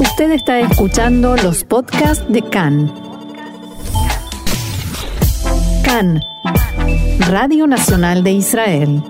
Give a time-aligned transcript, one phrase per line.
[0.00, 2.86] Usted está escuchando los podcasts de CAN.
[5.84, 6.20] CAN,
[7.18, 9.02] Radio Nacional de Israel.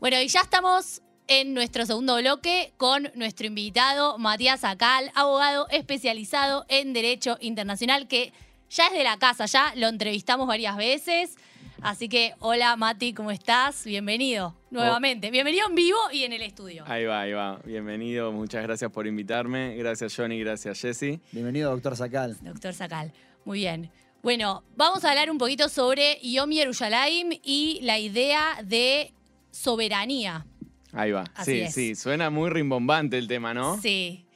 [0.00, 6.66] Bueno, y ya estamos en nuestro segundo bloque con nuestro invitado Matías Acal, abogado especializado
[6.68, 8.34] en Derecho Internacional, que
[8.68, 11.36] ya es de la casa, ya lo entrevistamos varias veces.
[11.82, 13.84] Así que, hola Mati, ¿cómo estás?
[13.84, 15.30] Bienvenido nuevamente.
[15.30, 16.84] Bienvenido en vivo y en el estudio.
[16.86, 17.58] Ahí va, ahí va.
[17.64, 19.76] Bienvenido, muchas gracias por invitarme.
[19.76, 21.20] Gracias Johnny, gracias Jesse.
[21.32, 22.36] Bienvenido, doctor Sacal.
[22.42, 23.12] Doctor Sacal,
[23.46, 23.90] muy bien.
[24.22, 29.14] Bueno, vamos a hablar un poquito sobre Yom Yerushalayim y la idea de
[29.50, 30.46] soberanía.
[30.92, 31.24] Ahí va.
[31.34, 31.74] Así sí, es.
[31.74, 33.80] sí, suena muy rimbombante el tema, ¿no?
[33.80, 34.26] Sí.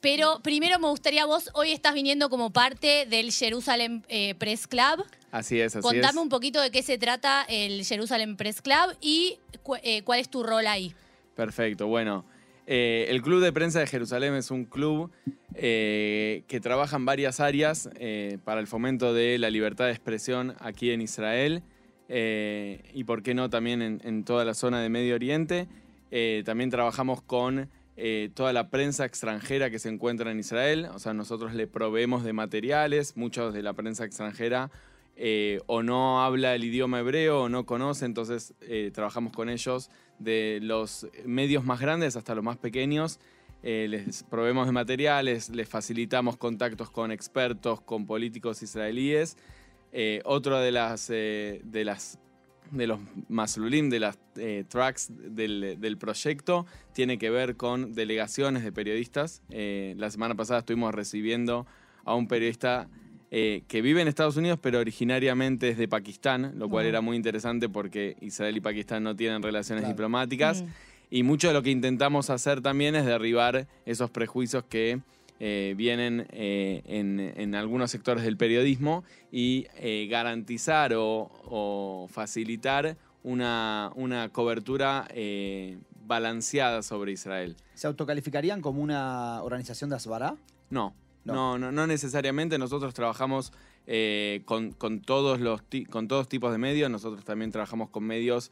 [0.00, 5.04] Pero primero me gustaría, vos hoy estás viniendo como parte del Jerusalem eh, Press Club.
[5.30, 6.22] Así es, así Contame es.
[6.22, 10.30] un poquito de qué se trata el Jerusalem Press Club y cu- eh, cuál es
[10.30, 10.94] tu rol ahí.
[11.36, 12.24] Perfecto, bueno.
[12.66, 15.10] eh, el Club de Prensa de Jerusalén es un club
[15.54, 17.90] que trabaja en varias áreas
[18.44, 21.62] para el fomento de la libertad de expresión aquí en Israel
[22.08, 25.68] y, por qué no, también en, en toda la zona de Medio Oriente.
[26.44, 27.68] También trabajamos con
[28.02, 30.88] eh, toda la prensa extranjera que se encuentra en Israel.
[30.94, 34.70] O sea, nosotros le proveemos de materiales, muchos de la prensa extranjera
[35.16, 39.90] eh, o no habla el idioma hebreo o no conoce, entonces eh, trabajamos con ellos
[40.18, 43.20] de los medios más grandes hasta los más pequeños.
[43.62, 49.36] Les proveemos de materiales, les facilitamos contactos con expertos, con políticos israelíes.
[49.92, 50.22] Eh,
[51.64, 52.18] de las
[52.70, 58.62] de los maslulim, de las eh, tracks del, del proyecto, tiene que ver con delegaciones
[58.64, 59.42] de periodistas.
[59.50, 61.66] Eh, la semana pasada estuvimos recibiendo
[62.04, 62.88] a un periodista
[63.32, 67.16] eh, que vive en Estados Unidos, pero originariamente es de Pakistán, lo cual era muy
[67.16, 69.94] interesante porque Israel y Pakistán no tienen relaciones Claro.
[69.94, 70.64] diplomáticas.
[71.10, 75.00] Y mucho de lo que intentamos hacer también es derribar esos prejuicios que
[75.40, 79.02] eh, vienen eh, en, en algunos sectores del periodismo
[79.32, 85.08] y eh, garantizar o, o facilitar una, una cobertura
[86.06, 87.56] balanceada sobre Israel.
[87.74, 90.36] ¿Se autocalificarían como una organización de Asbará?
[90.70, 90.94] No,
[91.24, 91.34] No.
[91.34, 92.58] no, no, no necesariamente.
[92.58, 93.52] Nosotros trabajamos
[94.44, 96.90] con, con todos los con todos tipos de medios.
[96.90, 98.50] Nosotros también trabajamos con medios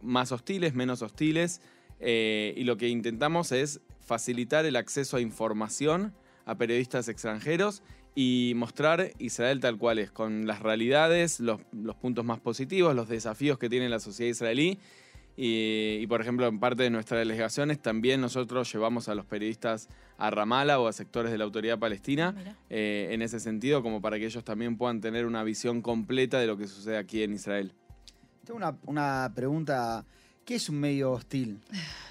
[0.00, 1.60] más hostiles, menos hostiles.
[2.00, 6.12] eh, y lo que intentamos es facilitar el acceso a información
[6.46, 7.82] a periodistas extranjeros
[8.14, 13.08] y mostrar Israel tal cual es, con las realidades, los, los puntos más positivos, los
[13.08, 14.78] desafíos que tiene la sociedad israelí.
[15.36, 19.88] Y, y, por ejemplo, en parte de nuestras delegaciones también nosotros llevamos a los periodistas
[20.16, 22.56] a Ramallah o a sectores de la autoridad palestina Mira.
[22.70, 26.46] eh, en ese sentido, como para que ellos también puedan tener una visión completa de
[26.46, 27.72] lo que sucede aquí en Israel.
[28.44, 30.04] Tengo una, una pregunta.
[30.44, 31.58] ¿Qué es un medio hostil?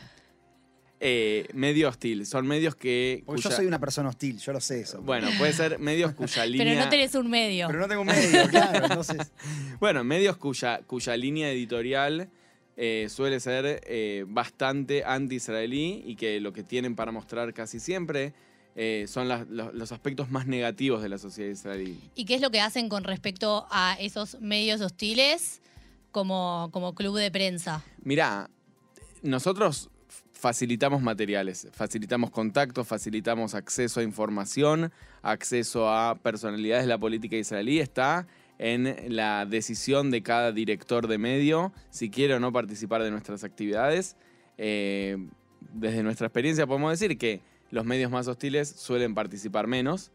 [1.05, 3.23] Eh, medio hostil, son medios que...
[3.25, 5.01] Porque yo soy una persona hostil, yo lo sé eso.
[5.01, 6.65] Bueno, puede ser medios cuya línea...
[6.65, 7.67] Pero no tenés un medio.
[7.67, 8.85] Pero no tengo un medio, claro.
[8.85, 9.33] Entonces,
[9.81, 12.29] Bueno, medios cuya, cuya línea editorial
[12.77, 18.33] eh, suele ser eh, bastante anti-israelí y que lo que tienen para mostrar casi siempre
[18.77, 21.99] eh, son las- los, los aspectos más negativos de la sociedad israelí.
[22.15, 25.61] ¿Y qué es lo que hacen con respecto a esos medios hostiles
[26.11, 27.83] como, como club de prensa?
[28.03, 28.49] Mirá,
[29.21, 29.89] nosotros
[30.43, 37.79] facilitamos materiales, facilitamos contactos, facilitamos acceso a información, acceso a personalidades de la política israelí.
[37.79, 38.27] Está
[38.59, 43.45] en la decisión de cada director de medio si quiere o no participar de nuestras
[43.45, 44.17] actividades.
[44.57, 45.15] Eh,
[45.71, 47.39] desde nuestra experiencia podemos decir que
[47.71, 50.11] los medios más hostiles suelen participar menos.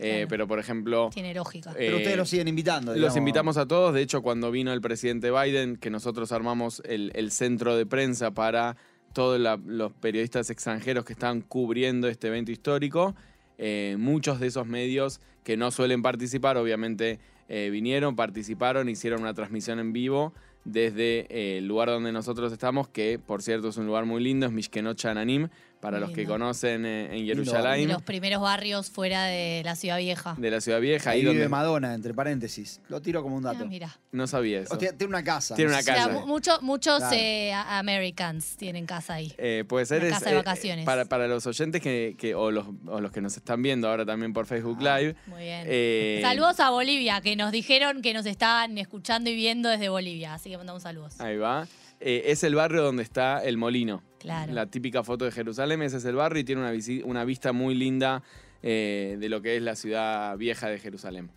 [0.00, 0.28] eh, Claro.
[0.28, 1.72] pero, por ejemplo, Tiene lógica.
[1.76, 2.96] pero eh, ustedes lo siguen invitando.
[2.96, 3.94] los invitamos a todos.
[3.94, 8.32] De hecho, cuando vino el presidente Biden, que nosotros armamos el, el centro de prensa
[8.32, 8.76] para
[9.12, 13.14] todos los periodistas extranjeros que estaban cubriendo este evento histórico,
[13.58, 19.34] eh, muchos de esos medios que no suelen participar, obviamente eh, vinieron, participaron, hicieron una
[19.34, 20.32] transmisión en vivo
[20.64, 24.46] desde eh, el lugar donde nosotros estamos, que por cierto es un lugar muy lindo,
[24.46, 25.48] es Mishkenot Shananim,
[25.80, 30.34] para los que conocen eh, en Jerusalén, los primeros barrios fuera de la ciudad vieja.
[30.36, 32.80] de la ciudad vieja, Ahí ahí vive donde Madonna, entre paréntesis.
[32.88, 33.66] Lo tiro como un Ah, dato.
[33.66, 33.96] mira.
[34.12, 34.74] no sabía eso.
[34.74, 35.54] O sea, tiene una casa.
[35.54, 36.08] Tiene una O sea, casa.
[36.08, 37.16] mu- mucho- muchos Claro.
[37.16, 39.32] eh, a- Americans tienen casa ahí.
[39.38, 40.84] Eh, puede ser Una es, casa de eh, vacaciones.
[40.84, 44.04] para, para los oyentes que, que- o, los, o los que nos están viendo ahora
[44.04, 44.98] también por Facebook Ah.
[44.98, 45.14] Live.
[45.26, 45.62] Muy bien.
[45.66, 50.34] eh, Saludos a Bolivia, que nos dijeron que nos estaban escuchando y viendo desde Bolivia.
[50.34, 51.20] Así que mandamos saludos.
[51.20, 51.66] Ahí va.
[52.00, 54.02] Eh, es el barrio donde está el molino.
[54.18, 54.52] Claro.
[54.52, 56.72] La típica foto de Jerusalén, ese es el barrio y tiene una,
[57.04, 58.22] una vista muy linda
[58.62, 61.30] eh, de lo que es la ciudad vieja de Jerusalén.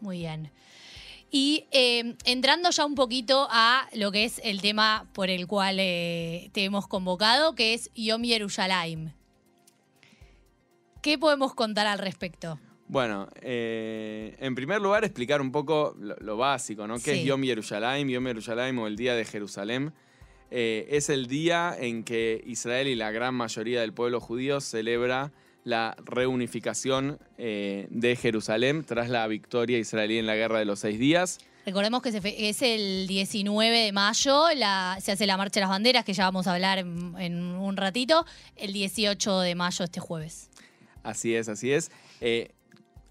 [0.00, 0.50] Muy bien.
[1.30, 5.78] Y eh, entrando ya un poquito a lo que es el tema por el cual
[5.80, 9.10] eh, te hemos convocado, que es Yom Yerushalayim.
[11.02, 12.58] ¿Qué podemos contar al respecto?
[12.86, 16.94] Bueno, eh, en primer lugar explicar un poco lo, lo básico, ¿no?
[16.96, 17.20] ¿Qué Sí.
[17.20, 18.08] es Yom Yerushalayim?
[18.08, 19.92] Yom Yerushalayim o el Día de Jerusalén.
[20.56, 25.32] Eh, es el día en que Israel y la gran mayoría del pueblo judío celebra
[25.64, 30.98] la reunificación eh, de Jerusalén tras la victoria israelí en la Guerra de los Seis
[30.98, 31.38] Días.
[31.66, 35.62] Recordemos que se fe- es el 19 de mayo, la- se hace la Marcha de
[35.62, 38.24] las Banderas, que ya vamos a hablar en, en un ratito,
[38.54, 40.50] el 18 de mayo este jueves.
[41.02, 41.90] Así es, así es.
[42.20, 42.52] Eh,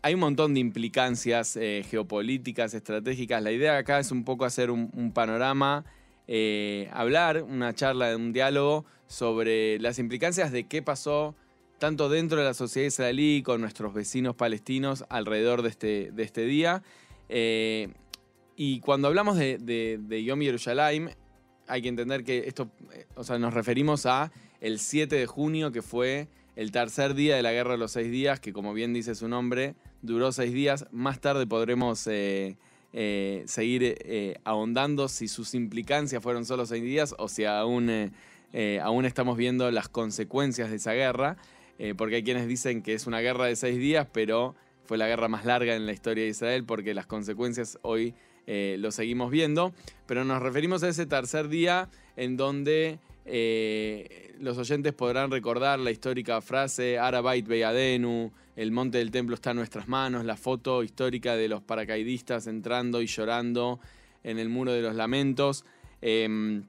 [0.02, 3.42] hay un montón de implicancias eh, geopolíticas, estratégicas.
[3.42, 5.84] La idea acá es un poco hacer un, un panorama,
[6.28, 11.36] eh, hablar, una charla, un diálogo sobre las implicancias de qué pasó
[11.80, 16.46] tanto dentro de la sociedad israelí con nuestros vecinos palestinos alrededor de este, de este
[16.46, 16.82] día.
[17.28, 17.90] Eh,
[18.56, 21.10] y cuando hablamos de, Yom Yerushalayim,
[21.68, 24.32] hay que entender que esto, eh, o sea, nos referimos a
[24.62, 28.12] el 7 de junio, que fue el tercer día de la Guerra de los Seis
[28.12, 30.86] Días, que como bien dice su nombre, duró seis días.
[30.92, 32.08] Más tarde podremos
[32.96, 38.80] eh, seguir eh, ahondando si sus implicancias fueron solo seis días o si aún, eh,
[38.84, 41.38] aún estamos viendo las consecuencias de esa guerra,
[41.98, 44.56] porque hay quienes dicen que es una guerra de seis días, pero
[44.86, 48.14] fue la guerra más larga en la historia de Israel porque las consecuencias hoy
[48.46, 49.74] lo seguimos viendo,
[50.06, 55.92] pero nos referimos a ese tercer día en donde eh, los oyentes podrán recordar la
[55.92, 61.36] histórica frase Arabait Beyadenu, el monte del templo está en nuestras manos, la foto histórica
[61.36, 63.80] de los paracaidistas entrando y llorando
[64.24, 65.66] en el muro de los lamentos.
[66.02, 66.62] Eh,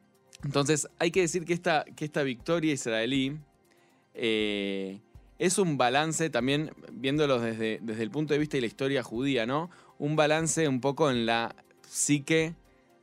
[0.45, 3.37] entonces hay que decir que esta, que esta victoria israelí
[4.15, 5.01] eh,
[5.39, 9.47] es un balance también, viéndolo desde, desde el punto de vista de la historia judía,
[9.47, 9.71] ¿no?
[9.99, 11.55] Un balance un poco en la
[11.89, 12.55] psique,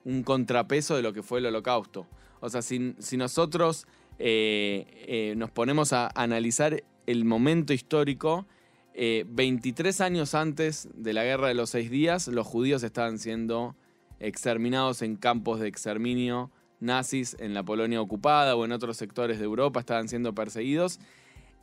[0.06, 2.08] un contrapeso de lo que fue el holocausto.
[2.42, 3.88] O sea, si, nosotros
[4.20, 8.46] eh, eh, nos ponemos a analizar el momento histórico,
[8.94, 13.76] eh, 23 años antes de la Guerra de los Seis Días, los judíos estaban siendo
[14.20, 16.52] exterminados en campos de exterminio
[16.82, 21.00] nazis en la Polonia ocupada o en otros sectores de Europa, estaban siendo perseguidos.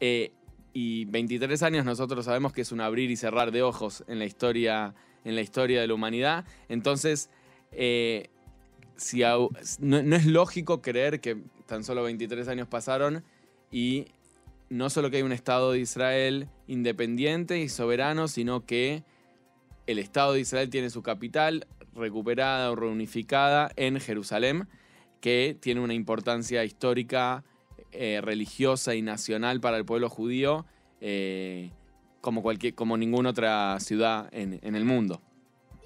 [0.00, 0.32] Eh,
[0.72, 4.24] y 23 años nosotros sabemos que es un abrir y cerrar de ojos en la
[4.24, 4.94] historia,
[5.24, 6.44] en la historia de la humanidad.
[6.68, 7.30] Entonces,
[7.72, 8.30] eh,
[9.80, 11.36] no, es lógico creer que
[11.66, 13.24] tan solo 23 años pasaron
[13.70, 14.06] y
[14.70, 19.04] no solo que hay un Estado de Israel independiente y soberano, sino que
[19.86, 24.68] el Estado de Israel tiene su capital recuperada o reunificada en Jerusalén,
[25.20, 27.44] que tiene una importancia histórica,
[27.92, 30.66] eh, religiosa y nacional para el pueblo judío,
[31.00, 31.70] eh,
[32.20, 35.22] como, cualquier, como ninguna otra ciudad en el mundo.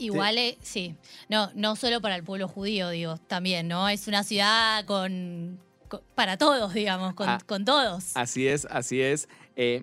[0.07, 0.97] Igual, eh, sí.
[1.29, 3.89] No, no solo para el pueblo judío, digo, también, ¿no?
[3.89, 5.59] Es una ciudad con,
[5.89, 7.39] con- para todos, digamos, con, Ah.
[7.47, 8.11] con todos.
[8.15, 9.29] Así es, así es.
[9.57, 9.83] Eh,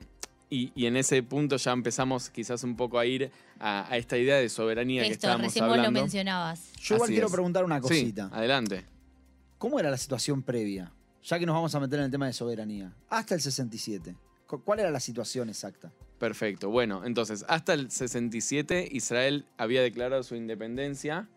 [0.49, 4.17] y, y en ese punto ya empezamos quizás un poco a ir a, a esta
[4.17, 6.01] idea de soberanía que Esto, estábamos recién vos lo hablando.
[6.01, 6.71] mencionabas.
[6.81, 7.33] Yo igual Así quiero es.
[7.33, 8.29] preguntar una Sí, cosita.
[8.33, 8.85] adelante.
[9.57, 10.91] ¿Cómo era la situación previa?
[11.23, 12.93] Ya que nos vamos a meter en el tema de soberanía.
[13.09, 14.15] Hasta el 67.
[14.47, 15.91] Cu- ¿Cuál era la situación exacta?
[16.19, 16.69] Perfecto.
[16.69, 21.29] Bueno, entonces, hasta el 67 Israel había declarado su independencia,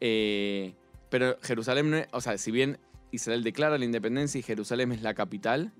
[0.00, 0.74] eh,
[1.10, 2.78] pero Jerusalén, o sea, si bien
[3.10, 5.72] Israel declara la independencia y Jerusalén es la capital,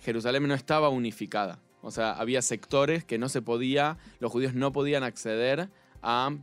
[0.00, 1.60] Jerusalén no estaba unificada.
[1.82, 5.68] O sea, había sectores que no se podía, los judíos no podían acceder
[6.00, 6.36] a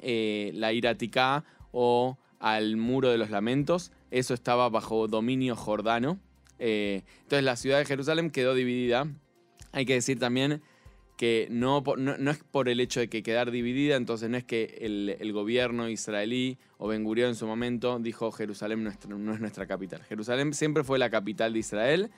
[0.00, 3.92] eh, la Iraticá o al Muro de los Lamentos.
[4.10, 6.18] Eso estaba bajo dominio jordano.
[6.58, 9.06] Eh, entonces la ciudad de Jerusalén quedó dividida.
[9.72, 10.62] Hay que decir también
[11.24, 14.76] que no, no, es por el hecho de que quedar dividida, entonces no es que
[14.82, 20.02] el, gobierno israelí o Ben Gurión en su momento dijo Jerusalén no es nuestra capital.
[20.02, 22.10] Jerusalén siempre fue la capital de Israel,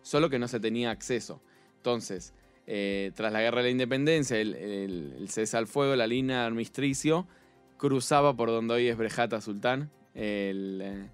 [0.00, 1.42] solo que no se tenía acceso.
[1.76, 2.32] Entonces,
[2.66, 6.40] eh, tras la guerra de la independencia, el, el- el cese al fuego, la línea
[6.40, 7.28] de armisticio,
[7.76, 11.10] cruzaba por donde hoy es Brejata Sultán, el, eh,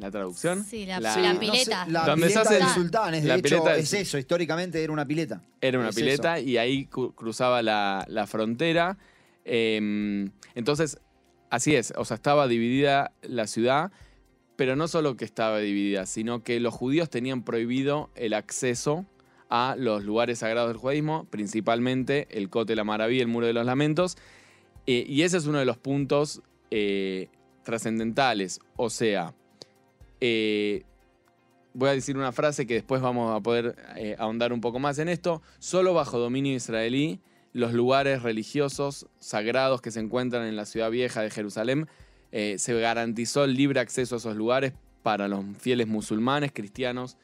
[0.00, 0.64] la traducción.
[0.64, 1.86] Sí, la, La- la No sé, pileta.
[1.86, 3.92] la ¿Dónde se pileta hace del el- sultán, es, de la hecho, pileta del es
[3.92, 5.42] eso, históricamente era una pileta.
[5.60, 8.96] Era una Es pileta y ahí cru- cruzaba la, la frontera.
[9.44, 10.98] Eh, entonces,
[11.50, 13.92] así es, o sea, estaba dividida la ciudad,
[14.56, 19.06] pero no solo que estaba dividida, sino que los judíos tenían prohibido el acceso
[19.48, 23.66] a los lugares sagrados del judaísmo, principalmente el Cote la Maravilla, el Muro de los
[23.66, 24.16] Lamentos,
[24.86, 27.28] eh, y ese es uno de los puntos eh,
[27.64, 29.34] trascendentales, o sea,
[30.20, 30.84] eh,
[31.74, 34.98] voy a decir una frase que después vamos a poder eh, ahondar un poco más
[34.98, 35.42] en esto.
[35.58, 37.20] Solo bajo dominio israelí,
[37.52, 41.88] los lugares religiosos sagrados que se encuentran en la ciudad vieja de Jerusalén,
[42.32, 44.72] eh, se garantizó el libre acceso a esos lugares
[45.02, 47.16] para los fieles musulmanes, cristianos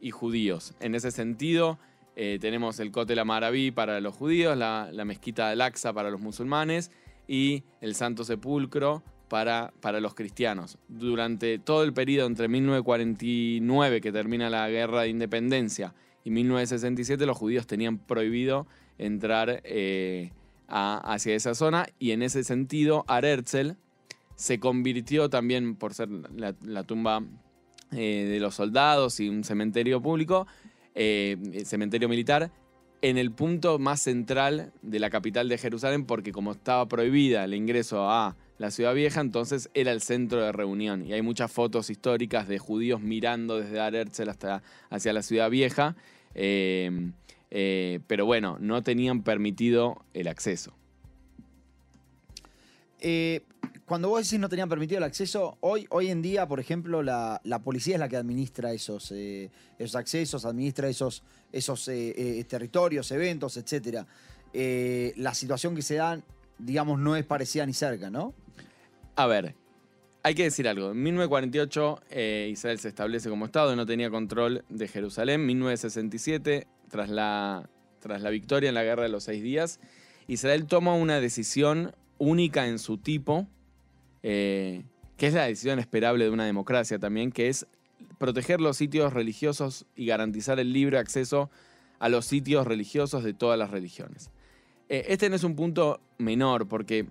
[0.00, 0.74] y judíos.
[0.80, 1.78] En ese sentido,
[2.14, 6.90] tenemos el Kotel Amaraví para los judíos, la, la mezquita de Al-Aqsa para los musulmanes
[7.26, 10.76] y el Santo Sepulcro para, para los cristianos.
[10.88, 17.38] Durante todo el periodo entre 1949, que termina la guerra de independencia, y 1967, los
[17.38, 18.66] judíos tenían prohibido
[18.98, 20.32] entrar eh,
[20.68, 23.76] hacia esa zona y en ese sentido, Arerzl
[24.34, 27.22] se convirtió también, por ser la, la tumba
[27.90, 30.46] eh, de los soldados y un cementerio público,
[30.94, 32.50] eh, cementerio militar,
[33.02, 37.54] en el punto más central de la capital de Jerusalén, porque como estaba prohibida el
[37.54, 41.04] ingreso a la ciudad vieja, entonces era el centro de reunión.
[41.04, 45.50] Y hay muchas fotos históricas de judíos mirando desde Ar Herzl hasta hacia la ciudad
[45.50, 45.96] vieja.
[46.34, 47.10] eh,
[47.54, 50.74] eh, pero bueno, no tenían permitido el acceso.
[52.98, 53.42] Eh,
[53.92, 57.42] cuando vos decís no tenían permitido el acceso, hoy, hoy en día, por ejemplo, la,
[57.44, 61.22] la policía es la que administra esos, eh, esos accesos, administra esos,
[61.52, 64.06] esos eh, eh, territorios, eventos, etc.
[65.16, 66.18] la situación que se da,
[66.58, 68.32] digamos, no es parecida ni cerca, ¿no?
[69.14, 69.54] A ver,
[70.22, 70.92] hay que decir algo.
[70.92, 75.44] En 1948 eh, Israel se establece como Estado, no tenía control de Jerusalén.
[75.44, 77.68] 1967, tras la,
[78.00, 79.80] tras la victoria en la Guerra de los Seis Días,
[80.28, 83.48] Israel toma una decisión única en su tipo,
[84.22, 84.84] eh,
[85.16, 87.66] que es la decisión esperable de una democracia también, que es
[88.18, 91.50] proteger los sitios religiosos y garantizar el libre acceso
[91.98, 94.30] a los sitios religiosos de todas las religiones.
[94.88, 97.06] Eh, este no es un punto menor, porque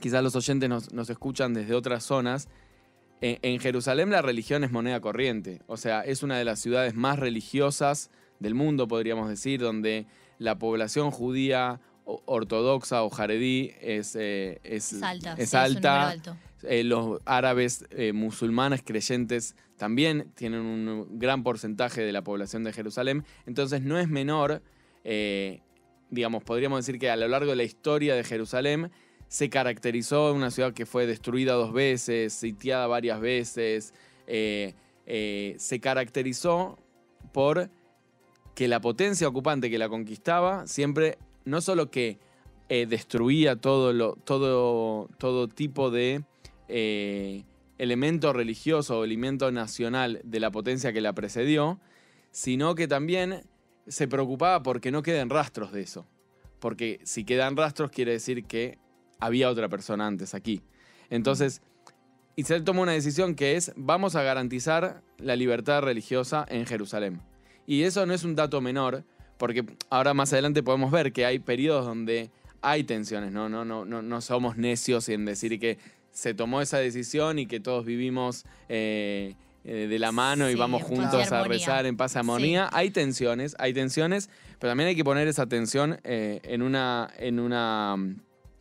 [0.00, 2.48] quizás los oyentes nos, nos escuchan desde otras zonas.
[3.20, 6.94] En, en Jerusalén la religión es moneda corriente, o sea, es una de las ciudades
[6.94, 10.06] más religiosas del mundo, podríamos decir, donde
[10.38, 15.02] la población judía ortodoxa o jaredí es, eh, es, Es
[15.54, 16.14] alta.
[16.14, 16.30] es sí.
[16.64, 22.72] Eh, los árabes eh, musulmanes creyentes también tienen un gran porcentaje de la población de
[22.72, 23.24] Jerusalén.
[23.46, 24.62] Entonces no es menor,
[26.10, 28.92] digamos, podríamos decir que a lo largo de la historia de Jerusalén
[29.26, 33.92] se caracterizó una ciudad que fue destruida dos veces, sitiada varias veces.
[34.26, 36.78] se caracterizó
[37.32, 37.68] por
[38.54, 42.18] que la potencia ocupante que la conquistaba siempre no solo que
[42.68, 46.24] eh, destruía todo, todo, todo tipo de
[46.68, 47.44] eh,
[47.78, 51.80] elemento religioso o elemento nacional de la potencia que la precedió,
[52.30, 53.42] sino que también
[53.86, 56.06] se preocupaba porque no queden rastros de eso.
[56.60, 58.78] Porque si quedan rastros quiere decir que
[59.18, 60.62] había otra persona antes aquí.
[61.10, 61.60] Entonces,
[62.36, 67.20] Israel toma una decisión que es vamos a garantizar la libertad religiosa en Jerusalén.
[67.66, 69.04] Y eso no es un dato menor,
[69.42, 72.30] porque ahora más adelante podemos ver que hay periodos donde
[72.60, 73.48] hay tensiones, ¿no?
[73.48, 75.78] No, no, no, no somos necios en decir que
[76.12, 79.34] se tomó esa decisión y que todos vivimos eh,
[79.64, 82.70] eh, de la mano y vamos juntos a rezar en paz y armonía.
[82.72, 84.30] Hay tensiones, hay tensiones,
[84.60, 87.96] pero también hay que poner esa tensión eh, en, una, en, una,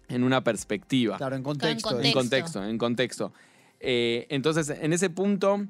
[0.10, 1.18] en una perspectiva.
[1.18, 1.90] Claro, en contexto.
[1.90, 2.08] contexto.
[2.08, 3.34] En contexto, en contexto.
[3.80, 5.68] Eh, entonces, en ese punto,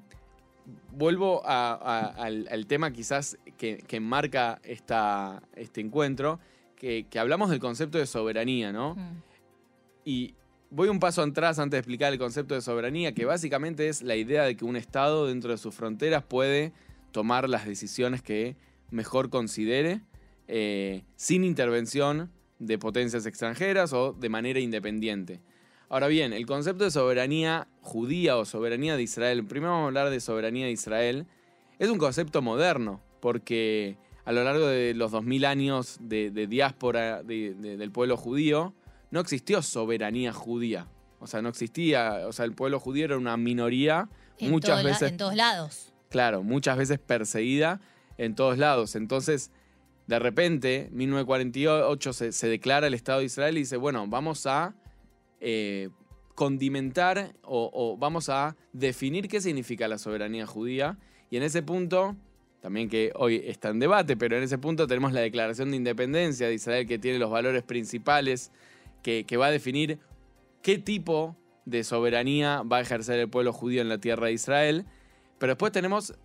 [0.92, 6.40] vuelvo a- a- al, al tema quizás que, que marca esta, este encuentro,
[6.76, 8.96] que, que hablamos del concepto de soberanía, ¿no?
[8.96, 9.22] Mm.
[10.06, 10.34] Y
[10.72, 14.16] voy un paso atrás antes de explicar el concepto de soberanía, que básicamente es la
[14.16, 16.74] idea de que un Estado dentro de sus fronteras puede
[17.12, 18.56] tomar las decisiones que
[18.90, 20.02] mejor considere,
[20.48, 25.42] eh, sin intervención de potencias extranjeras o de manera independiente.
[25.92, 30.10] Ahora bien, el concepto de soberanía judía o soberanía de Israel, primero vamos a hablar
[30.10, 31.26] de soberanía de Israel,
[31.80, 37.24] es un concepto moderno, porque a lo largo de los 2000 años de, de diáspora
[37.24, 38.74] de- de- del pueblo judío,
[39.10, 40.88] no existió soberanía judía.
[41.20, 44.08] O sea, no existía, o sea, el pueblo judío era una minoría,
[44.40, 45.92] En muchas la- veces en todos lados.
[46.10, 47.82] Claro, muchas veces perseguida
[48.18, 48.96] en todos lados.
[48.96, 49.52] Entonces,
[50.08, 54.74] de repente, 1948 se, se declara el Estado de Israel y dice, bueno, vamos a
[55.42, 55.90] eh,
[56.36, 60.98] condimentar o, vamos a definir qué significa la soberanía judía.
[61.30, 62.16] Y en ese punto,
[62.62, 66.48] también que hoy está en debate, pero en ese punto tenemos la Declaración de Independencia
[66.48, 68.52] de Israel que tiene los valores principales,
[69.04, 70.00] que, que va a definir
[70.62, 74.86] qué tipo de soberanía va a ejercer el pueblo judío en la tierra de Israel.
[75.38, 76.16] Pero después tenemos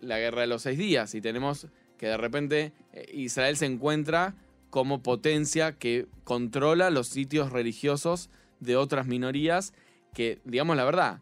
[0.00, 1.66] la guerra de los seis días y tenemos
[1.98, 4.34] que de repente eh, Israel se encuentra
[4.70, 9.72] como potencia que controla los sitios religiosos de otras minorías
[10.14, 11.20] que, digamos la verdad,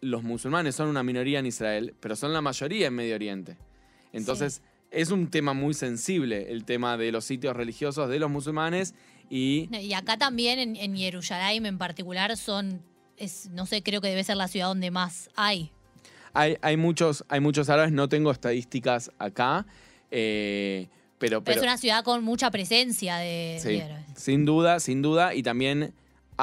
[0.00, 3.56] los musulmanes son una minoría en Israel, pero son la mayoría en Medio Oriente.
[4.12, 8.94] Entonces, es un tema muy sensible el tema de los sitios religiosos de los musulmanes
[9.28, 12.82] y Y acá también en, en Jerusalén en particular son,
[13.16, 15.70] es, no sé, creo que debe ser la ciudad donde más hay.
[16.32, 19.66] Hay, hay muchos, hay muchos árabes, no tengo estadísticas acá,
[20.10, 24.04] eh, Pero, Pero, pero es una ciudad con mucha presencia de, Sí, de árabes.
[24.16, 25.34] sin duda, sin duda.
[25.34, 25.92] Y también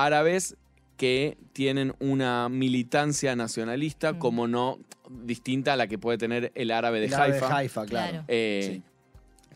[0.05, 0.55] árabes
[0.97, 4.19] que tienen una militancia nacionalista Mm.
[4.19, 7.57] como no distinta a la que puede tener el árabe de El árabe Haifa.
[7.57, 8.11] Haifa, claro.
[8.11, 8.25] Claro.
[8.27, 8.81] Eh,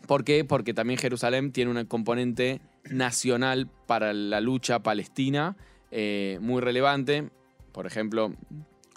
[0.06, 0.44] ¿Por qué?
[0.44, 5.56] Porque también Jerusalén tiene un componente nacional para la lucha palestina
[5.90, 7.28] eh, muy relevante.
[7.72, 8.34] Por ejemplo,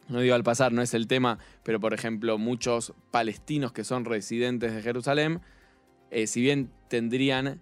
[0.07, 4.05] no digo al pasar, no es el tema, pero por ejemplo, muchos palestinos que son
[4.05, 5.41] residentes de Jerusalén,
[6.11, 7.61] eh, si bien tendrían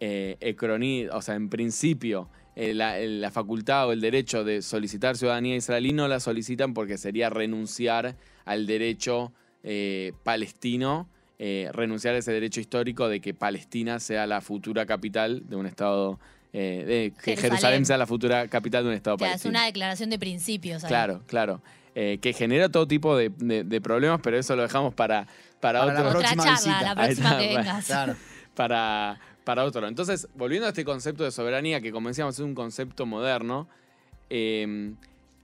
[0.00, 5.16] eh, ecroní- o sea, en principio, eh, la, la facultad o el derecho de solicitar
[5.16, 12.18] ciudadanía israelí, no la solicitan porque sería renunciar al derecho eh, palestino, eh, renunciar a
[12.18, 16.18] ese derecho histórico de que Palestina sea la futura capital de un Estado,
[16.52, 17.50] eh, de que Jerusalén.
[17.50, 19.50] Jerusalén sea la futura capital de un Estado O sea, es palestino.
[19.50, 20.82] una declaración de principios.
[20.84, 20.88] ahí.
[20.88, 21.60] Claro, claro.
[21.94, 25.26] Eh, que genera todo tipo de, de- de problemas, pero eso lo dejamos para,
[25.60, 26.82] para, Para la Otra próxima charla, visita.
[26.82, 27.86] la próxima está, que vengas.
[27.86, 28.16] Claro.
[28.54, 29.88] para, para otro.
[29.88, 33.66] Entonces, volviendo a este concepto de soberanía, que como decíamos es un concepto moderno,
[34.28, 34.92] eh,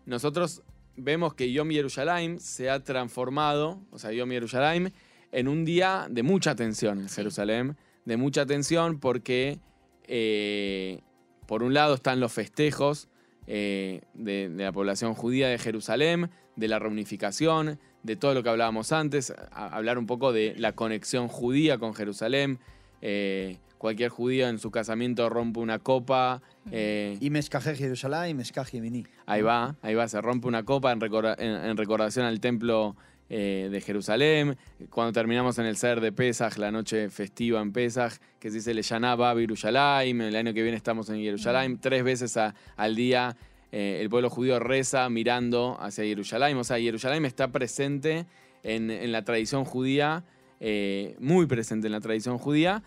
[0.04, 0.60] nosotros
[0.94, 4.90] vemos que Yom Yerushalayim se ha transformado, o sea, Yom Yerushalayim,
[5.32, 7.14] en un día de mucha tensión en Sí.
[7.16, 9.58] Jerusalén, de mucha tensión porque,
[10.06, 11.00] eh,
[11.46, 13.08] por un lado, están los festejos
[13.46, 18.50] eh, de, de la población judía de Jerusalén, de la reunificación, de todo lo que
[18.50, 22.58] hablábamos antes, a- hablar un poco de la conexión judía con Jerusalén.
[23.00, 26.40] eh, cualquier judío en su casamiento rompe una copa.
[26.72, 29.04] eh, Y Meshkajé Jerusalén y Yemini.
[29.26, 32.96] Ahí va, ahí va, se rompe una copa en, recorda- en- en recordación al templo
[33.28, 34.56] eh, de Jerusalén.
[34.88, 38.72] Cuando terminamos en el ser de Pesaj, la noche festiva en Pesaj, que se dice
[38.72, 43.36] Le Yanaba Yerushalayim, el año que viene estamos en Jerusalén, tres veces a- al día
[43.70, 46.56] eh, el pueblo judío reza mirando hacia Jerusalén.
[46.56, 48.24] O sea, Jerusalén está presente
[48.62, 50.24] en, en la tradición judía,
[50.60, 52.82] eh, muy presente en la tradición judía.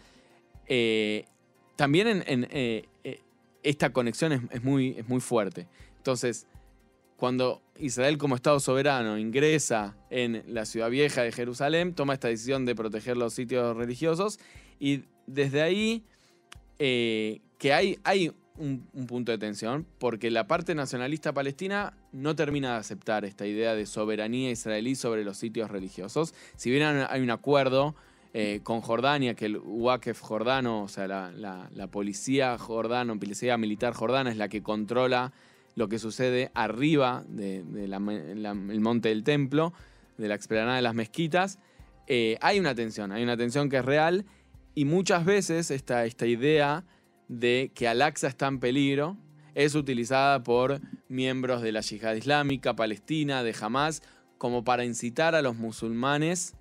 [0.68, 1.26] Eh,
[1.76, 3.20] también eh, eh,
[3.64, 5.68] esta conexión es, muy, fuerte.
[5.98, 6.48] Entonces,
[7.18, 12.66] cuando Israel como Estado soberano ingresa en la ciudad vieja de Jerusalén, toma esta decisión
[12.66, 14.40] de proteger los sitios religiosos
[14.80, 16.04] y desde ahí
[16.78, 22.74] que hay, hay un, un punto de tensión porque la parte nacionalista palestina no termina
[22.74, 26.34] de aceptar esta idea de soberanía israelí sobre los sitios religiosos.
[26.56, 27.96] Si bien hay un acuerdo
[28.34, 32.58] eh, con Jordania, que el Wakef jordano, o sea, la, la- la policía
[33.20, 35.32] policía militar jordana es la que controla
[35.76, 39.74] lo que sucede arriba del monte del templo,
[40.18, 41.60] de la explanada de las mezquitas,
[42.08, 44.26] eh, hay una tensión, hay una tensión que es real
[44.76, 46.84] y muchas veces esta, esta idea
[47.28, 49.18] de que Al-Aqsa está en peligro
[49.54, 54.02] es utilizada por miembros de la yihad islámica, palestina, de Hamas,
[54.38, 56.56] como para incitar a los musulmanes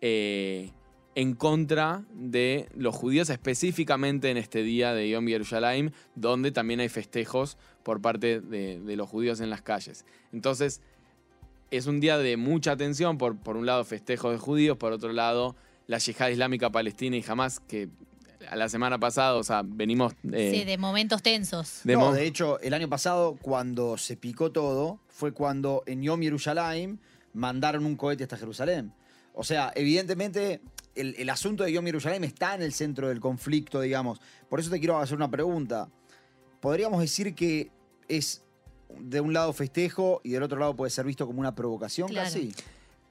[0.00, 0.70] eh,
[1.16, 6.88] en contra de los judíos, específicamente en este día de Yom Yerushalayim, donde también hay
[6.90, 10.04] festejos por parte de, de los judíos en las calles.
[10.32, 10.82] Entonces,
[11.70, 15.12] es un día de mucha tensión, por, por un lado festejos de judíos, por otro
[15.12, 15.56] lado
[15.88, 17.88] la yihad islámica palestina y Hamas, que
[18.50, 20.12] a la semana pasada, o sea, venimos...
[20.32, 21.80] eh, Sí, de momentos tensos.
[21.84, 26.02] de no, mo- de hecho, el año pasado, cuando se picó todo, fue cuando en
[26.02, 26.98] Yom Yerushalayim
[27.32, 28.92] mandaron un cohete hasta Jerusalén.
[29.32, 30.60] O sea, evidentemente,
[30.96, 34.20] el, el asunto de Yom Yerushalayim está en el centro del conflicto, digamos.
[34.48, 35.88] Por eso te quiero hacer una pregunta.
[36.60, 37.70] ¿Podríamos decir que
[38.08, 38.42] es
[38.98, 42.26] de un lado festejo y del otro lado puede ser visto como una provocación Claro.
[42.26, 42.52] casi?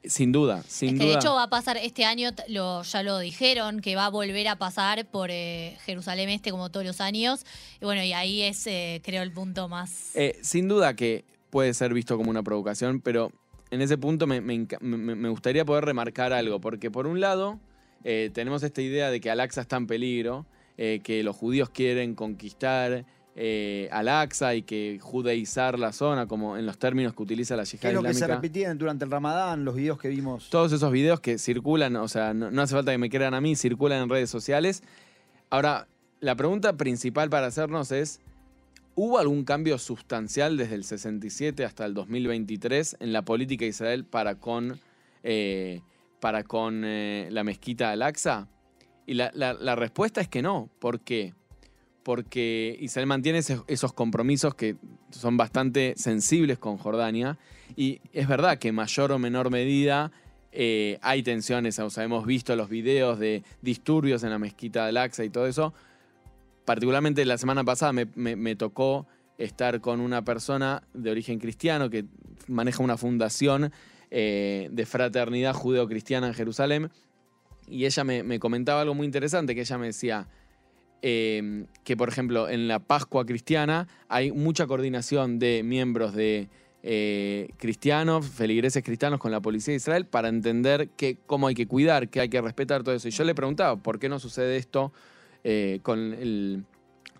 [0.04, 1.14] Sin duda, sin es que duda.
[1.14, 4.48] de hecho va a pasar este año, lo, ya lo dijeron, que va a volver
[4.48, 7.44] a pasar por eh, Jerusalén Este como todos los años.
[7.82, 10.16] Y bueno, y ahí es, eh, creo, el punto más...
[10.16, 13.32] Eh, sin duda que puede ser visto como una provocación, pero
[13.72, 17.20] en ese punto me, me enca- me- me gustaría poder remarcar algo, porque por un
[17.20, 17.60] lado
[18.08, 20.46] eh, tenemos esta idea de que Al-Aqsa está en peligro,
[20.78, 23.04] eh, que los judíos quieren conquistar
[23.36, 27.90] eh, Al-Aqsa y que judaizar la zona, como en los términos que utiliza la yihad
[27.90, 30.52] es lo que se repetían durante el Ramadán, los videos que vimos.
[30.52, 33.42] Todos esos videos que circulan, o sea, no, no hace falta que me crean a
[33.42, 34.84] mí, circulan en redes sociales.
[35.50, 35.88] Ahora,
[36.20, 38.20] la pregunta principal para hacernos es,
[38.94, 44.06] ¿hubo algún cambio sustancial desde el 67 hasta el 2023 en la política de Israel
[44.06, 44.80] para con,
[45.24, 45.82] eh,
[46.26, 48.48] para con eh, la mezquita Al-Aqsa?
[49.06, 50.72] Y la, la- respuesta es que no.
[50.80, 51.36] ¿Por qué?
[52.02, 54.76] Porque Israel mantiene esos compromisos que
[55.12, 57.38] son bastante sensibles con Jordania.
[57.76, 60.12] Y es verdad que en mayor o menor medida
[60.52, 61.78] eh, hay tensiones.
[61.78, 65.46] O sea, hemos visto los videos de disturbios en la mezquita de Al-Aqsa y todo
[65.46, 65.76] eso.
[66.66, 69.06] Particularmente la semana pasada me tocó
[69.38, 72.06] estar con una persona de origen cristiano que
[72.48, 73.72] maneja una fundación
[74.18, 76.90] eh, de fraternidad judeo-cristiana en Jerusalén.
[77.68, 80.28] y ella me, me comentaba algo muy interesante, que ella me decía
[81.02, 86.48] eh, que, por ejemplo, en la Pascua cristiana hay mucha coordinación de miembros de
[86.84, 91.68] eh, cristianos, feligreses cristianos con la policía de Israel para entender que, cómo hay que
[91.68, 93.08] cuidar, que hay que respetar todo eso.
[93.08, 94.94] Y yo le preguntaba, ¿por qué no sucede esto
[95.44, 96.64] eh, con el-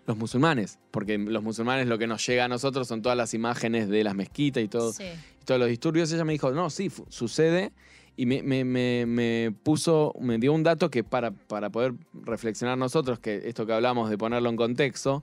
[0.06, 0.78] los musulmanes?
[0.90, 4.14] Porque los musulmanes lo que nos llega a nosotros son todas las imágenes de las
[4.14, 5.04] mezquitas y todo, Sí.
[5.04, 6.12] y todos los disturbios.
[6.12, 7.72] Ella me dijo, no, sí, sucede.
[8.18, 12.78] Y me, me- me- me puso, me dio un dato que para, para poder reflexionar
[12.78, 15.22] nosotros, que esto que hablamos de ponerlo en contexto,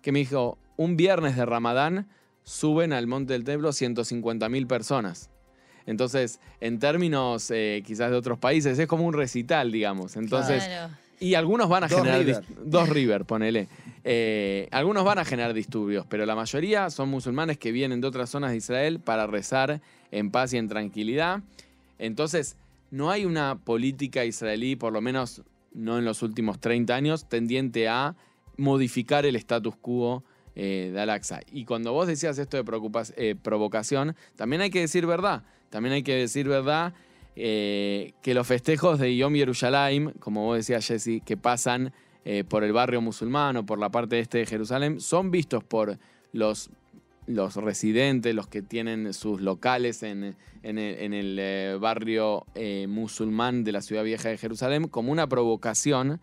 [0.00, 2.08] que me dijo, un viernes de Ramadán
[2.42, 5.28] suben al Monte del Templo 150.000 personas.
[5.84, 10.16] Entonces, en términos eh, quizás de otros países, es como un recital, digamos.
[10.16, 10.94] Entonces, Claro.
[11.22, 12.18] Y algunos van a Dos generar...
[12.20, 12.44] River.
[12.64, 13.68] Dos River, ponele.
[14.04, 18.28] Eh, algunos van a generar disturbios, pero la mayoría son musulmanes que vienen de otras
[18.28, 19.80] zonas de Israel para rezar
[20.10, 21.42] en paz y en tranquilidad.
[21.98, 22.56] Entonces,
[22.90, 27.88] no hay una política israelí, por lo menos no en los últimos 30 años, tendiente
[27.88, 28.16] a
[28.56, 30.24] modificar el status quo
[30.56, 31.40] eh, de Al-Aqsa.
[31.52, 32.64] Y cuando vos decías esto de
[33.16, 35.44] eh, provocación, también hay que decir verdad.
[35.70, 36.92] También hay que decir verdad
[37.34, 41.92] eh, que los festejos de Yom Yerushalayim, como vos decías, Jesse, que pasan
[42.24, 45.98] eh, por el barrio musulmán o por la parte este de Jerusalén, son vistos por
[46.32, 46.70] los,
[47.26, 52.44] los residentes, los que tienen sus locales en, en el, eh, barrio
[52.86, 56.20] musulmán de la ciudad vieja de Jerusalén, como una provocación.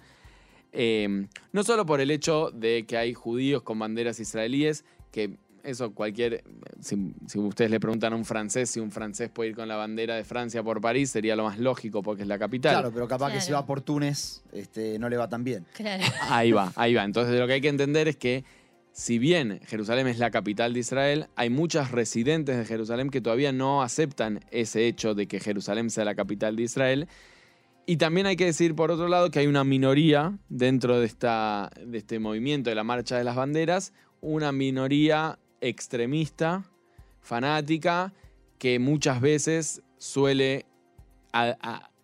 [0.72, 6.44] no solo por el hecho de que hay judíos con banderas israelíes, que eso cualquier,
[6.80, 9.76] si, si ustedes le preguntan a un francés si un francés puede ir con la
[9.76, 12.74] bandera de Francia por París, sería lo más lógico porque es la capital.
[12.74, 15.66] Claro, pero capaz que si va por Túnez, este, no le va tan bien.
[15.74, 16.04] Claro.
[16.30, 17.04] Ahí va, ahí va.
[17.04, 18.44] Entonces lo que hay que entender es que
[18.92, 23.52] si bien Jerusalén es la capital de Israel, hay muchas residentes de Jerusalén que todavía
[23.52, 27.08] no aceptan ese hecho de que Jerusalén sea la capital de Israel.
[27.86, 31.72] Y también hay que decir, por otro lado, que hay una minoría dentro de, esta,
[31.84, 36.66] de este movimiento de la Marcha de las Banderas, una minoría extremista,
[37.22, 38.14] fanática,
[38.58, 40.66] que muchas veces suele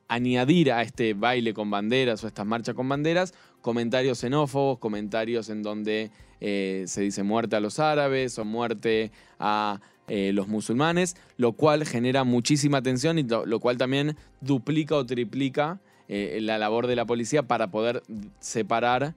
[0.08, 3.34] añadir a este baile con banderas o estas marchas con banderas
[3.66, 9.82] comentarios xenófobos, comentarios en donde eh, se dice muerte a los árabes o muerte a
[10.08, 15.80] eh, los musulmanes, lo cual genera muchísima tensión y lo, cual también duplica o triplica
[16.08, 18.04] eh, la labor de la policía para poder
[18.40, 19.16] separar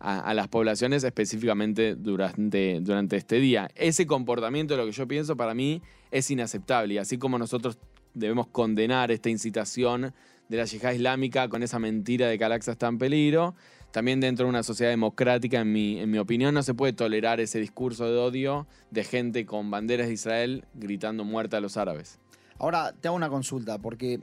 [0.00, 3.70] a, las poblaciones específicamente durante, durante este día.
[3.74, 7.78] Ese comportamiento, lo que yo pienso, para mí es inaceptable y así como nosotros
[8.14, 10.14] debemos condenar esta incitación
[10.48, 13.54] de la yihad islámica con esa mentira de que Al-Aqsa está en peligro.
[13.92, 17.38] También dentro de una sociedad democrática, en mi, en mi opinión, no se puede tolerar
[17.40, 22.18] ese discurso de odio de gente con banderas de Israel gritando muerte a los árabes.
[22.58, 24.20] Ahora te hago una consulta, porque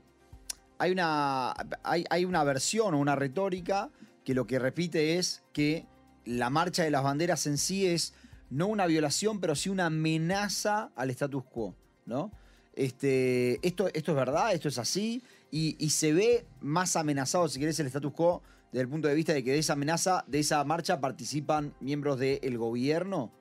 [0.80, 3.90] hay una, hay, hay una versión o una retórica
[4.28, 5.86] que lo que repite es que
[6.26, 8.14] la marcha de las banderas en sí es
[8.50, 12.34] no una violación, pero sí una amenaza al status quo, ¿no?
[12.74, 17.58] Este, esto, esto es verdad, esto es así, y, y se ve más amenazado, si
[17.58, 20.40] querés, el status quo desde el punto de vista de que de esa amenaza, de
[20.40, 23.32] esa marcha participan miembros del gobierno.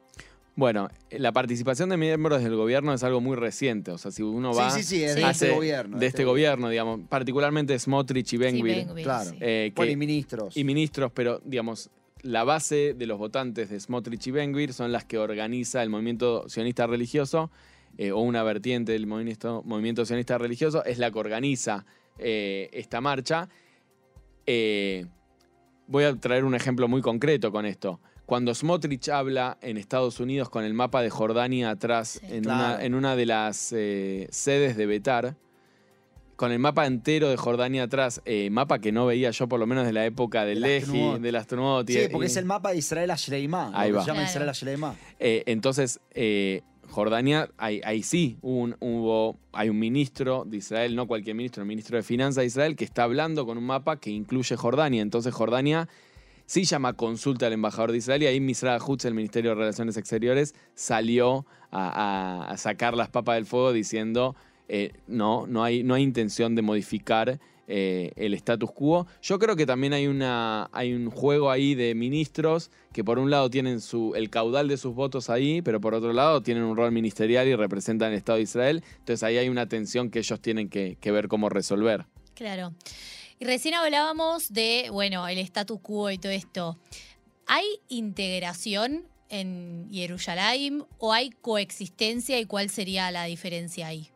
[0.57, 3.91] Bueno, la participación de miembros del gobierno es algo muy reciente.
[3.91, 5.99] O sea, si uno va sí, sí, sí, es de este hace- gobierno.
[5.99, 9.31] de este gobierno, digamos, particularmente Smotrich y Ben Sí, Gvir, Ben-Gvir, Claro.
[9.31, 9.37] sí.
[9.41, 10.57] eh, que- Bueno, y ministros.
[10.57, 11.91] y ministros, pero digamos,
[12.23, 16.49] la base de los votantes de Smotrich y Ben-Gvir son las que organiza el movimiento
[16.49, 17.51] sionista religioso,
[17.99, 21.85] eh, o una vertiente del movimiento, movimiento sionista religioso, es la que organiza
[22.19, 23.51] eh, esta marcha.
[24.47, 25.05] Eh,
[25.87, 28.01] voy a traer un ejemplo muy concreto con esto.
[28.27, 32.27] Cuando Smotrich habla en Estados Unidos con el mapa de Jordania atrás, Sí.
[32.37, 32.75] en, Claro.
[32.75, 35.37] una, en una de las eh, sedes de Betar,
[36.35, 39.67] con el mapa entero de Jordania atrás, eh, mapa que no veía yo por lo
[39.67, 41.21] menos de la época del Astronot.
[41.21, 41.89] del Astronot.
[41.89, 43.71] y- Sí, porque y- es el mapa de Israel a Shleimá.
[43.73, 44.03] Ahí lo va.
[44.03, 44.31] se llama Claro.
[44.31, 44.95] Israel a Shleimá.
[45.19, 45.99] Eh, entonces,
[46.89, 51.97] Jordania, ahí, sí un, hubo, hay un ministro de Israel, no cualquier ministro, el ministro
[51.97, 55.03] de Finanzas de Israel, que está hablando con un mapa que incluye Jordania.
[55.03, 55.89] Entonces, Jordania
[56.47, 59.97] sí llama consulta al embajador de Israel y ahí Misra Hutz, el Ministerio de Relaciones
[59.97, 64.35] Exteriores, salió a sacar las papas del fuego diciendo
[64.69, 69.07] eh, no, no hay, no hay intención de modificar eh, el status quo.
[69.23, 73.29] Yo creo que también hay, una, hay un juego ahí de ministros que por un
[73.29, 76.77] lado tienen su, el caudal de sus votos ahí, pero por otro lado tienen un
[76.77, 78.85] rol ministerial y representan el Estado de Israel.
[78.99, 82.07] Entonces ahí hay una tensión que ellos tienen que, ver cómo resolver.
[82.35, 82.73] Claro.
[83.39, 86.79] Y recién hablábamos de, bueno, el status quo y todo esto.
[87.47, 94.11] ¿Hay integración en Jerusalén o hay coexistencia y cuál sería la diferencia ahí?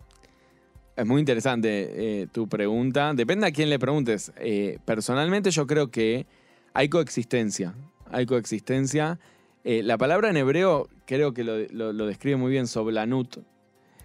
[0.96, 3.12] Es muy interesante eh, tu pregunta.
[3.14, 4.32] Depende a quién le preguntes.
[4.38, 6.26] Eh, personalmente yo creo que
[6.74, 7.74] hay coexistencia.
[8.10, 9.18] Hay coexistencia.
[9.64, 13.38] Eh, la palabra en hebreo creo que lo, lo- lo describe muy bien, soblanut.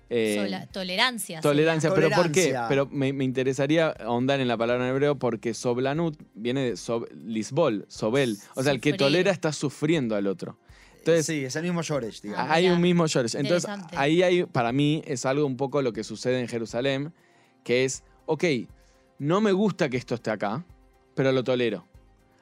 [0.09, 1.41] Eh, Sola- tolerancia.
[1.41, 2.55] Tolerancia, pero ¿por qué?
[2.69, 7.09] Pero me, me interesaría ahondar en la palabra en hebreo porque soblanut viene de sob-
[7.25, 8.37] lisbol, sobel.
[8.55, 10.57] O sea, el que tolera está sufriendo al otro.
[11.05, 12.49] Entonces, sí, es el mismo Yoresh, digamos.
[12.49, 13.37] Hay un mismo George.
[13.37, 17.13] Entonces, ahí hay, para mí, es algo un poco lo que sucede en Jerusalén,
[17.63, 18.43] que es, ok,
[19.19, 20.65] no me gusta que esto esté acá,
[21.13, 21.85] pero lo tolero.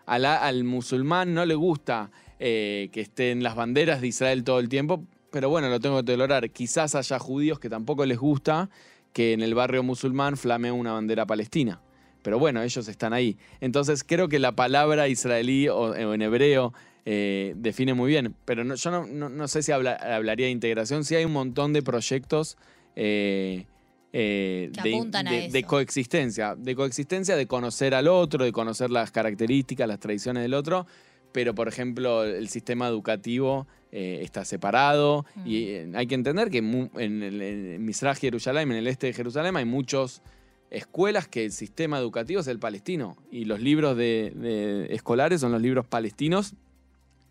[0.05, 5.03] Al musulmán no le gusta eh, que estén las banderas de Israel todo el tiempo,
[5.29, 6.49] pero bueno, lo tengo que tolerar.
[6.49, 8.69] Quizás haya judíos que tampoco les gusta
[9.11, 11.81] que en el barrio musulmán flamee una bandera palestina.
[12.21, 13.37] Pero bueno, ellos están ahí.
[13.59, 16.73] Entonces creo que la palabra israelí o en hebreo
[17.05, 18.33] eh, define muy bien.
[18.45, 21.03] Pero no- yo no, no- no sé si habla- hablaría de integración.
[21.03, 22.57] Sí hay un montón de proyectos
[22.95, 23.65] eh,
[24.13, 24.69] eh,
[25.51, 26.55] de, coexistencia.
[26.55, 30.85] De coexistencia, de conocer al otro, de conocer las características, las tradiciones del otro.
[31.31, 35.25] Pero, por ejemplo, el sistema educativo eh, está separado.
[35.35, 35.47] Mm.
[35.47, 39.07] Y eh, hay que entender que mu- en, el- en Misraj Jerusalén, en el este
[39.07, 40.21] de Jerusalén, hay muchos
[40.69, 45.51] escuelas que el sistema educativo es el palestino y los libros de, de escolares son
[45.51, 46.55] los libros palestinos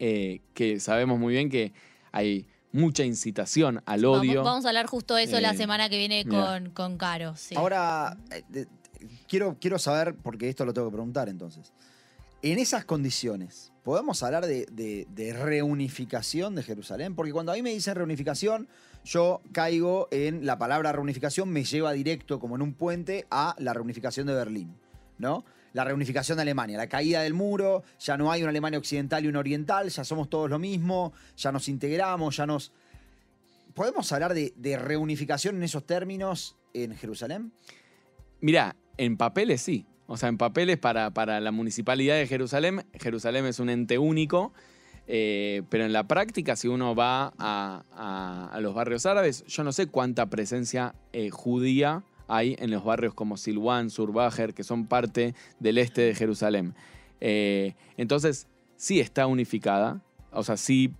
[0.04, 1.72] eh, que sabemos muy bien que
[2.10, 4.42] hay mucha incitación al odio.
[4.42, 7.36] vamos a hablar justo de eso la Eh, semana que viene con, con Caro.
[7.36, 7.54] sí.
[7.54, 8.66] Ahora, eh,
[9.28, 11.72] quiero, quiero saber, porque esto lo tengo que preguntar entonces.
[12.42, 17.14] En esas condiciones, ¿podemos hablar de, de- de reunificación de Jerusalén?
[17.14, 18.66] Porque cuando a mí me dicen reunificación,
[19.04, 23.72] yo caigo en la palabra reunificación, me lleva directo, como en un puente, a la
[23.72, 24.74] reunificación de Berlín,
[25.18, 25.44] ¿no?
[25.72, 29.28] La reunificación de Alemania, la caída del muro, ya no hay una Alemania occidental y
[29.28, 32.72] una oriental, ya somos todos lo mismo, ya nos integramos, ya nos...
[33.74, 37.52] ¿Podemos hablar de, reunificación en esos términos en Jerusalén?
[38.40, 39.86] Mirá, en papeles sí.
[40.06, 44.52] O sea, en papeles para, para la municipalidad de Jerusalén, Jerusalén es un ente único,
[45.06, 49.64] eh, pero en la práctica, si uno va a, a- a los barrios árabes, yo
[49.64, 52.02] no sé cuánta presencia eh, judía
[52.34, 56.74] hay en los barrios como Silwan, Surbajer, que son parte del este de Jerusalén.
[57.20, 60.00] Eh, entonces, sí está unificada,
[60.32, 60.92] o sea, sí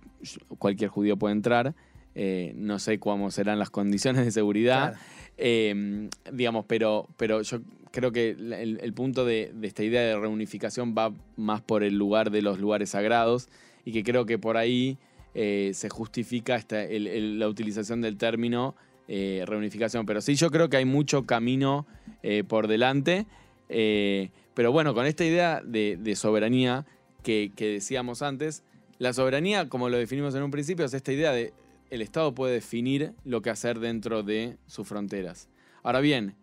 [0.57, 1.73] cualquier judío puede entrar,
[2.15, 4.91] eh, no sé cómo serán las condiciones de seguridad.
[4.91, 5.05] Claro.
[5.37, 7.59] Eh, digamos, pero, pero yo
[7.91, 11.97] creo que el, el punto de, de esta idea de reunificación va más por el
[11.97, 13.49] lugar de los lugares sagrados
[13.83, 14.97] y que creo que por ahí
[15.33, 18.75] eh, se justifica esta- el- el- la utilización del término
[19.07, 20.05] eh, reunificación.
[20.05, 21.85] Pero sí, yo creo que hay mucho camino
[22.21, 23.25] eh, por delante.
[23.69, 26.85] eh, pero bueno, con esta idea de, soberanía
[27.23, 28.63] que, que decíamos antes,
[28.99, 31.53] la soberanía, como lo definimos en un principio, es esta idea de
[31.89, 35.47] el Estado puede definir lo que hacer dentro de sus fronteras.
[35.83, 36.35] Ahora bien,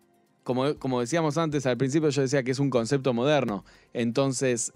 [0.43, 3.65] como, como decíamos antes, al principio yo decía que es un concepto moderno.
[3.93, 4.73] Entonces,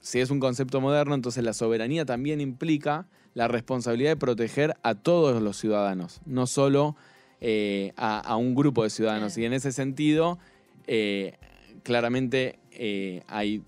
[0.00, 4.94] si es un concepto moderno, entonces la soberanía también implica la responsabilidad de proteger a
[4.94, 6.96] todos los ciudadanos, no solo
[7.40, 9.36] eh, a, a un grupo de ciudadanos.
[9.38, 10.38] Y en ese sentido,
[10.86, 11.34] eh,
[11.82, 13.62] claramente eh, hay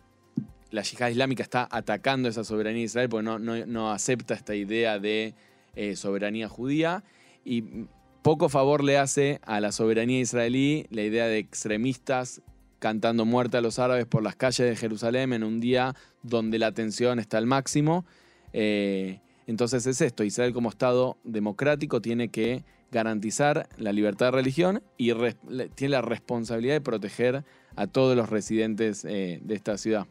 [0.70, 4.54] la yihad islámica está atacando esa soberanía de Israel porque no, no- no acepta esta
[4.54, 5.34] idea de
[5.96, 7.02] soberanía judía
[7.44, 7.64] y
[8.22, 12.42] poco favor le hace a la soberanía israelí la idea de extremistas
[12.78, 16.72] cantando muerte a los árabes por las calles de Jerusalén en un día donde la
[16.72, 18.04] tensión está al máximo.
[18.52, 24.82] Eh, entonces es esto, Israel como Estado democrático tiene que garantizar la libertad de religión
[24.96, 25.12] y
[25.74, 27.44] tiene la responsabilidad de proteger
[27.76, 30.06] a todos los residentes eh, de esta ciudad.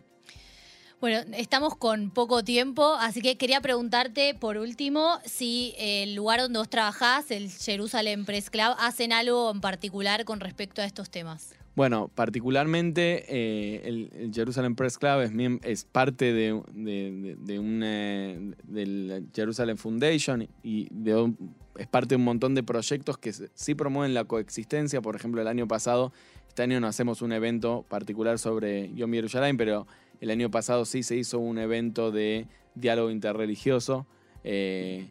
[1.01, 6.59] Bueno, estamos con poco tiempo, así que quería preguntarte por último si el lugar donde
[6.59, 11.53] vos trabajás, el Jerusalem Press Club, hacen algo en particular con respecto a estos temas.
[11.73, 15.21] Bueno, particularmente eh, el, el Jerusalem Press Club
[15.63, 22.25] es, parte de, de- de- del Jerusalem Foundation y de un- es parte de un
[22.25, 25.01] montón de proyectos que sí promueven la coexistencia.
[25.01, 26.11] Por ejemplo, el año pasado,
[26.47, 29.87] este año no hacemos un evento particular sobre Yom Yerushalayim, pero
[30.19, 34.05] el año pasado sí se hizo un evento de diálogo interreligioso
[34.43, 35.09] eh,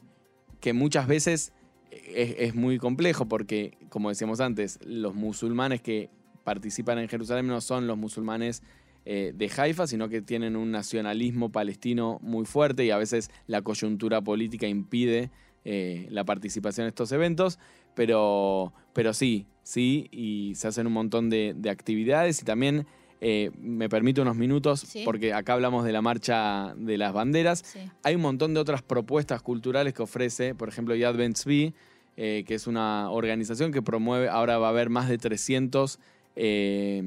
[0.61, 1.53] que muchas veces
[1.91, 6.11] es, es muy complejo porque, como decíamos antes, los musulmanes que
[6.45, 8.63] participan en Jerusalén no son los musulmanes
[9.11, 13.63] eh, de Haifa, sino que tienen un nacionalismo palestino muy fuerte y a veces la
[13.63, 15.31] coyuntura política impide
[15.65, 17.59] eh, la participación en estos eventos,
[17.95, 22.87] pero, pero sí, sí, y se hacen un montón de, de actividades y también
[23.21, 25.03] eh, me permite unos minutos, Sí.
[25.05, 27.81] porque acá hablamos de la marcha de las banderas, Sí.
[28.05, 31.75] hay un montón de otras propuestas culturales que ofrece, por ejemplo, Ben Tzvi,
[32.17, 35.99] eh, que es una organización que promueve, ahora va a haber más de 300
[36.37, 37.03] eh,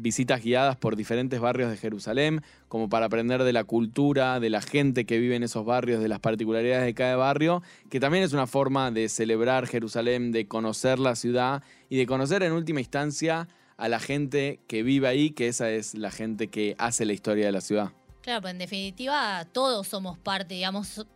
[0.00, 4.60] visitas guiadas por diferentes barrios de Jerusalén, como para aprender de la cultura, de la
[4.60, 8.32] gente que vive en esos barrios, de las particularidades de cada barrio, que también es
[8.32, 13.48] una forma de celebrar Jerusalén, de conocer la ciudad y de conocer en última instancia
[13.76, 17.46] a la gente que vive ahí, que esa es la gente que hace la historia
[17.46, 17.92] de la ciudad.
[18.22, 21.06] Claro, pues en definitiva todos somos parte, digamos,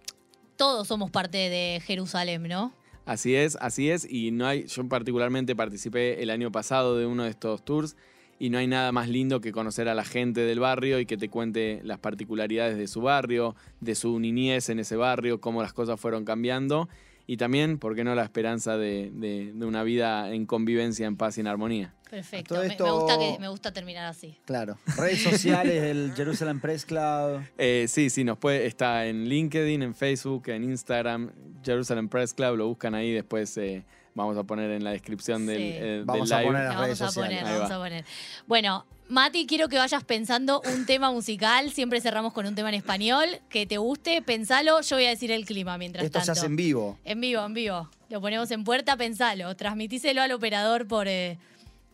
[0.56, 2.72] todos somos parte de Jerusalén, ¿no?
[3.04, 7.24] Así es, así es, y no hay, yo particularmente participé el año pasado de uno
[7.24, 7.96] de estos tours
[8.42, 11.16] y no hay nada más lindo que conocer a la gente del barrio y que
[11.16, 15.72] te cuente las particularidades de su barrio, de su niñez en ese barrio, cómo las
[15.72, 16.88] cosas fueron cambiando
[17.24, 21.16] y también, ¿por qué no, la esperanza de, de- de una vida en convivencia, en
[21.16, 21.94] paz y en armonía?
[22.10, 22.56] Perfecto.
[22.56, 24.36] Me- gusta que, me gusta terminar así.
[24.44, 24.76] Claro.
[24.98, 27.42] Redes sociales del Jerusalem Press Club.
[27.58, 31.30] Eh, sí, sí, nos puede, está en LinkedIn, en Facebook, en Instagram,
[31.64, 35.58] Jerusalem Press Club, lo buscan ahí, después eh, vamos a poner en la descripción del,
[35.58, 35.62] Sí.
[35.74, 36.46] eh, del Vamos a live.
[36.48, 37.38] poner- La las vamos redes a sociales.
[37.38, 37.76] poner, Ahí vamos va.
[37.76, 38.04] a poner.
[38.46, 41.70] Bueno, Mati, quiero que vayas pensando un tema musical.
[41.70, 43.26] Siempre cerramos con un tema en español.
[43.50, 44.80] Que te guste, pensalo.
[44.80, 46.26] Yo voy a decir el clima mientras Esto tanto.
[46.26, 46.98] se hace en vivo.
[47.04, 47.90] En vivo, en vivo.
[48.08, 49.54] Lo ponemos en puerta, pensalo.
[49.54, 51.36] Transmitíselo al operador por, eh,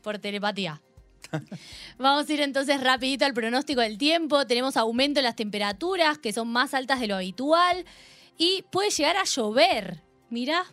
[0.02, 0.81] por telepatía.
[1.98, 4.46] Vamos a ir entonces rapidito al pronóstico del tiempo.
[4.46, 7.85] Tenemos aumento en las temperaturas, que son más altas de lo habitual.
[8.37, 10.02] Y puede llegar a llover.
[10.31, 10.64] Mirá.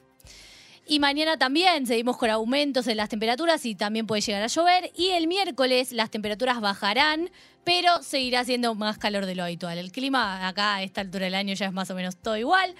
[0.88, 4.92] Y mañana también seguimos con aumentos en las temperaturas y también puede llegar a llover.
[4.96, 7.32] Y el miércoles las temperaturas bajarán,
[7.64, 9.80] pero seguirá siendo más calor de lo habitual.
[9.80, 12.76] El clima acá a esta altura del año ya es más o menos todo igual.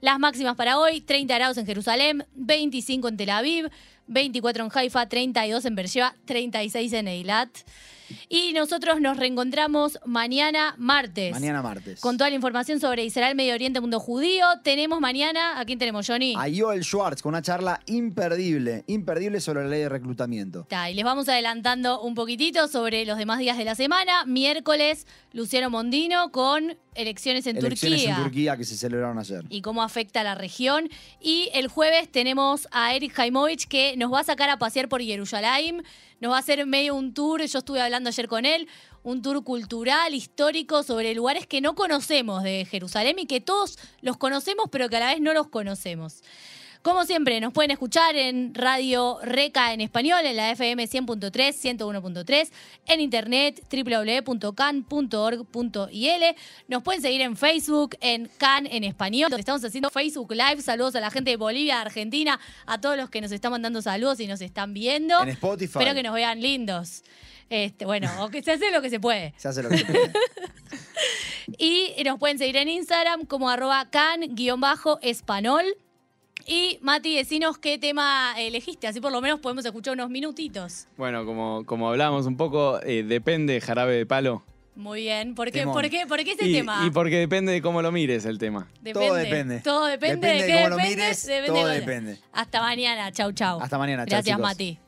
[0.00, 3.70] Las máximas para hoy, 30 grados en Jerusalén, 25 en Tel Aviv,
[4.08, 7.50] 24 en Haifa, 32 en Beersheba, 36 en Eilat.
[8.28, 11.32] Y nosotros nos reencontramos mañana martes.
[11.32, 12.00] Mañana martes.
[12.00, 14.46] Con toda la información sobre Israel, Medio Oriente, mundo judío.
[14.62, 16.34] Tenemos mañana, ¿a quién tenemos, Johnny?
[16.36, 20.60] A Joel Schwartz con una charla imperdible, imperdible sobre la ley de reclutamiento.
[20.62, 24.24] Está, y les vamos adelantando un poquitito sobre los demás días de la semana.
[24.26, 28.16] Miércoles, Luciano Mondino con elecciones en Elecciones Turquía.
[28.16, 29.44] en Turquía que se celebraron ayer.
[29.48, 30.88] y cómo afecta a la región.
[31.20, 35.02] Y el jueves tenemos a Eric Jaimovich que nos va a sacar a pasear por
[35.02, 35.82] Jerusalén.
[36.20, 38.68] Nos va a hacer medio un tour, yo estuve hablando ayer con él,
[39.02, 44.16] un tour cultural, histórico, sobre lugares que no conocemos de Jerusalén y que todos los
[44.16, 46.22] conocemos, pero que a la vez no los conocemos.
[46.84, 52.50] Como siempre, nos pueden escuchar en Radio Reca en español, en la FM 100.3, 101.3,
[52.84, 54.84] en internet www.can.org.il.
[56.68, 60.60] Nos pueden seguir en Facebook, en Can en español, estamos haciendo Facebook Live.
[60.60, 64.20] Saludos a la gente de Bolivia, Argentina, a todos los que nos están mandando saludos
[64.20, 65.22] y nos están viendo.
[65.22, 65.78] En Spotify.
[65.78, 67.02] Espero que nos vean lindos.
[67.48, 69.32] Este, bueno, o que se hace lo que se puede.
[69.38, 70.12] Se hace lo que se puede.
[71.58, 75.64] Y nos pueden seguir en Instagram como arroba can-espanol.
[76.46, 80.86] Y Mati, decinos qué tema elegiste, así por lo menos podemos escuchar unos minutitos.
[80.96, 84.42] Bueno, como, como hablamos un poco, eh, depende jarabe de palo.
[84.76, 86.84] Muy bien, ¿por qué, por qué, por qué ese Y, tema?
[86.86, 88.68] y porque depende de cómo lo mires el tema.
[88.92, 89.60] Todo depende.
[89.60, 92.18] Todo depende, Depende de de qué cómo lo depende, mires, depende todo de- depende.
[92.32, 93.60] Hasta mañana, chau chau.
[93.60, 94.42] Hasta mañana, chau, Gracias chicos.
[94.50, 94.78] Mati.